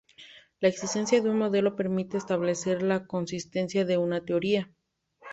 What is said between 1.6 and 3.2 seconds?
permite establecer la